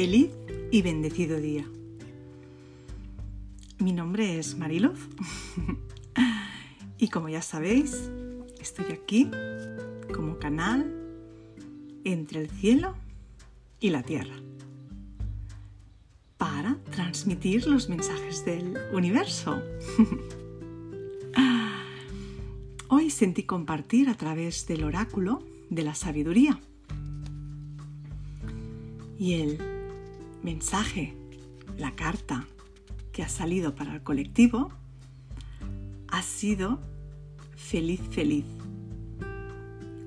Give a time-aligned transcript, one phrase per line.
[0.00, 0.30] Feliz
[0.70, 1.68] y bendecido día.
[3.80, 4.98] Mi nombre es Mariloz
[6.96, 8.10] y como ya sabéis,
[8.58, 9.30] estoy aquí
[10.14, 10.90] como canal
[12.04, 12.94] entre el cielo
[13.78, 14.36] y la tierra
[16.38, 19.62] para transmitir los mensajes del universo.
[22.88, 26.58] Hoy sentí compartir a través del oráculo de la sabiduría
[29.18, 29.79] y el
[30.42, 31.14] mensaje,
[31.76, 32.46] la carta
[33.12, 34.70] que ha salido para el colectivo
[36.08, 36.80] ha sido
[37.56, 38.44] feliz, feliz,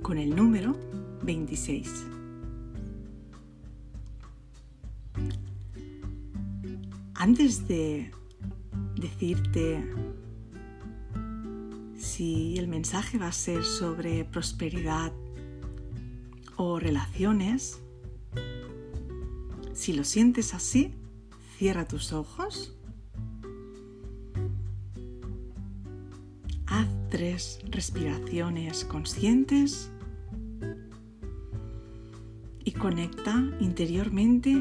[0.01, 0.77] con el número
[1.23, 2.07] 26.
[7.15, 8.11] Antes de
[8.95, 9.83] decirte
[11.97, 15.13] si el mensaje va a ser sobre prosperidad
[16.57, 17.82] o relaciones,
[19.83, 20.93] si lo sientes así,
[21.57, 22.73] cierra tus ojos.
[26.67, 29.91] Haz tres respiraciones conscientes
[32.63, 34.53] y conecta interiormente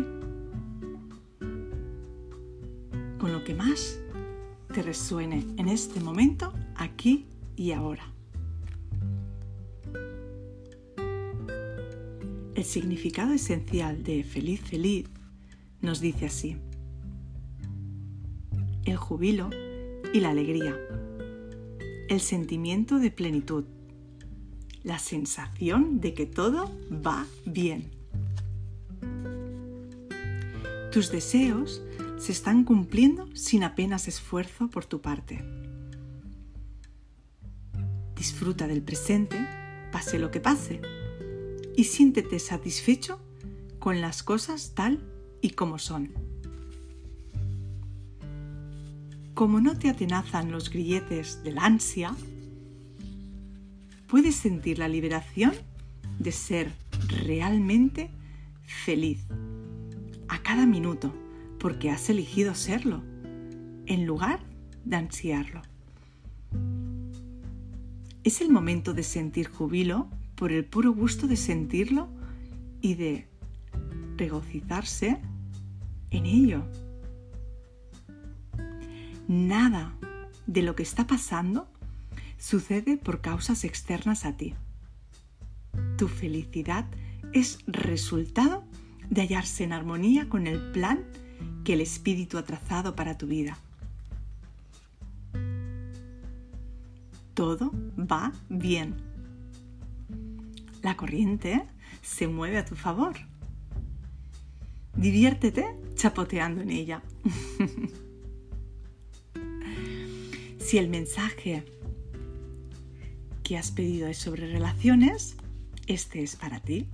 [3.21, 4.01] con lo que más
[4.75, 8.13] te resuene en este momento, aquí y ahora.
[12.63, 15.07] El significado esencial de feliz feliz
[15.81, 16.59] nos dice así.
[18.85, 19.51] El jubilo
[20.15, 20.79] y la alegría.
[22.09, 23.65] El sentimiento de plenitud.
[24.85, 26.71] La sensación de que todo
[27.05, 27.91] va bien.
[30.93, 31.83] Tus deseos
[32.17, 35.45] se están cumpliendo sin apenas esfuerzo por tu parte.
[38.15, 39.37] Disfruta del presente,
[39.91, 41.02] pase lo que pase
[41.77, 43.21] y siéntete satisfecho
[43.79, 45.01] con las cosas tal
[45.41, 46.13] y como son.
[49.35, 52.15] Como no te atenazan los grilletes del ansia,
[54.07, 55.53] puedes sentir la liberación
[56.19, 56.73] de ser
[57.09, 58.11] realmente
[58.65, 59.27] feliz
[60.29, 61.13] a cada minuto
[61.59, 63.03] porque has elegido serlo
[63.87, 64.41] en lugar
[64.85, 65.63] de ansiarlo.
[68.25, 70.09] Es el momento de sentir jubilo
[70.43, 72.09] por el puro gusto de sentirlo
[72.81, 73.29] y de
[74.17, 75.21] regocijarse
[76.11, 76.65] en ello.
[79.29, 79.97] Nada
[80.49, 81.69] de lo que está pasando
[82.39, 84.55] sucede por causas externas a ti.
[85.97, 86.87] Tu felicidad
[87.33, 88.65] es resultado
[89.11, 91.05] de hallarse en armonía con el plan
[91.63, 93.59] que el espíritu ha trazado para tu vida.
[97.33, 99.12] Todo va bien
[100.83, 101.63] la corriente
[102.03, 103.15] se mueve a tu favor.
[104.97, 107.03] Diviértete chapoteando en ella.
[110.59, 111.65] si el mensaje
[113.43, 115.37] que has pedido es sobre relaciones,
[115.87, 116.89] este es para ti.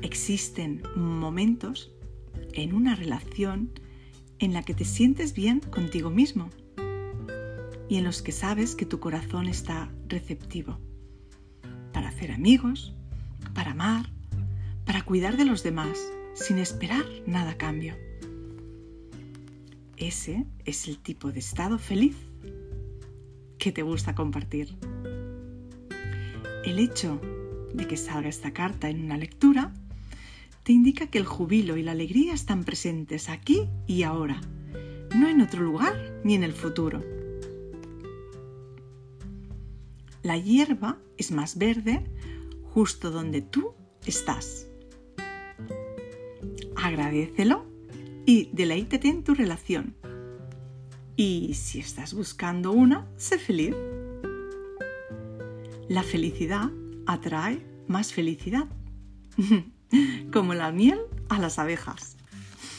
[0.00, 1.92] Existen momentos
[2.54, 3.70] en una relación
[4.38, 6.50] en la que te sientes bien contigo mismo
[7.88, 10.78] y en los que sabes que tu corazón está receptivo
[12.22, 12.92] hacer amigos,
[13.52, 14.06] para amar,
[14.84, 15.98] para cuidar de los demás,
[16.34, 17.96] sin esperar nada a cambio.
[19.96, 22.14] Ese es el tipo de estado feliz
[23.58, 24.76] que te gusta compartir.
[26.64, 27.20] El hecho
[27.74, 29.72] de que salga esta carta en una lectura
[30.62, 34.40] te indica que el jubilo y la alegría están presentes aquí y ahora,
[35.16, 37.02] no en otro lugar ni en el futuro.
[40.22, 42.04] La hierba es más verde
[42.62, 43.74] justo donde tú
[44.06, 44.68] estás.
[46.76, 47.66] Agradecelo
[48.24, 49.96] y deleítete en tu relación.
[51.16, 53.74] Y si estás buscando una, sé feliz.
[55.88, 56.70] La felicidad
[57.06, 58.68] atrae más felicidad,
[60.32, 62.16] como la miel a las abejas.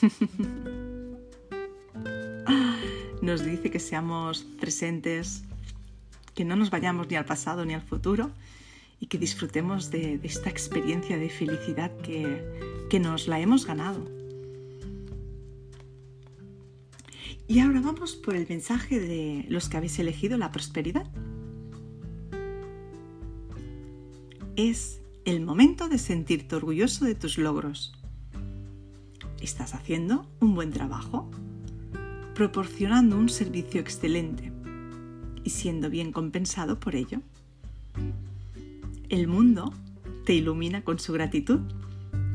[3.21, 5.43] Nos dice que seamos presentes
[6.33, 8.31] que no nos vayamos ni al pasado ni al futuro
[8.99, 14.09] y que disfrutemos de, esta experiencia de felicidad que, que nos la hemos ganado.
[17.47, 21.05] Y ahora vamos por el mensaje de los que habéis elegido la prosperidad.
[24.55, 27.93] Es el momento de sentirte orgulloso de tus logros.
[29.41, 31.29] Estás haciendo un buen trabajo,
[32.33, 34.52] proporcionando un servicio excelente
[35.43, 37.21] y siendo bien compensado por ello.
[39.09, 39.73] El mundo
[40.25, 41.59] te ilumina con su gratitud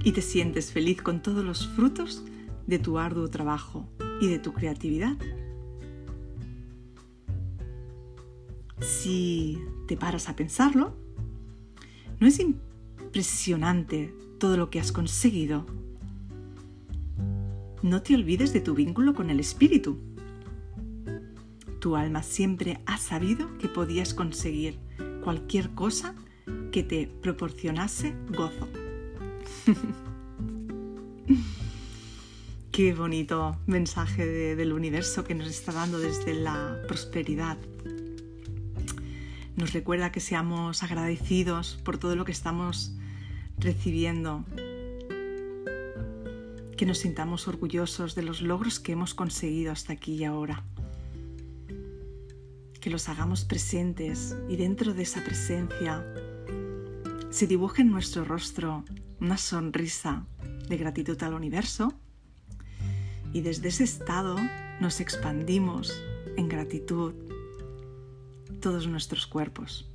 [0.04, 2.24] y te sientes feliz con todos los frutos
[2.66, 3.88] de tu arduo trabajo
[4.20, 5.16] y de tu creatividad.
[8.80, 10.94] Si te paras a pensarlo,
[12.20, 15.66] ¿no es impresionante todo lo que has conseguido?
[17.82, 19.98] No te olvides de tu vínculo con el espíritu.
[21.80, 24.78] Tu alma siempre ha sabido que podías conseguir
[25.22, 26.14] cualquier cosa
[26.72, 28.68] que te proporcionase gozo.
[32.72, 37.58] Qué bonito mensaje del universo que nos está dando desde la prosperidad.
[39.56, 42.92] Nos recuerda que seamos agradecidos por todo lo que estamos
[43.58, 44.44] recibiendo,
[46.76, 50.62] que nos sintamos orgullosos de los logros que hemos conseguido hasta aquí y ahora,
[52.80, 56.04] que los hagamos presentes y dentro de esa presencia
[57.30, 58.84] se dibuje en nuestro rostro
[59.20, 60.26] una sonrisa
[60.68, 61.92] de gratitud al universo
[63.32, 64.36] y desde ese estado
[64.80, 66.02] nos expandimos
[66.36, 67.14] en gratitud
[68.60, 69.90] todos nuestros cuerpos.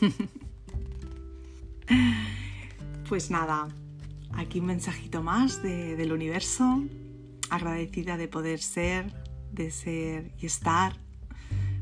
[3.08, 3.68] pues nada,
[4.32, 6.82] aquí un mensajito más del universo,
[7.50, 9.12] agradecida de poder ser,
[9.52, 10.96] de ser y estar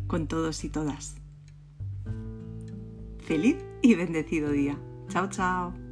[0.09, 1.15] con todos y todas.
[3.21, 4.79] Feliz y bendecido día.
[5.09, 5.88] Chao, chao.